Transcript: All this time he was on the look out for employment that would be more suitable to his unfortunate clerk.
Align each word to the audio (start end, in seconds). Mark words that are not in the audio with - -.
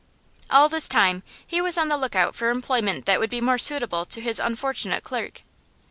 All 0.49 0.67
this 0.67 0.89
time 0.89 1.21
he 1.45 1.61
was 1.61 1.77
on 1.77 1.89
the 1.89 1.95
look 1.95 2.15
out 2.15 2.33
for 2.33 2.49
employment 2.49 3.05
that 3.05 3.19
would 3.19 3.29
be 3.29 3.39
more 3.39 3.59
suitable 3.59 4.03
to 4.05 4.19
his 4.19 4.39
unfortunate 4.39 5.03
clerk. 5.03 5.43